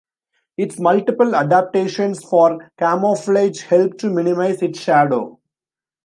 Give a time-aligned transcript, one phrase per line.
[0.57, 5.39] Its multiple adaptations for camouflage help to minimize its shadow.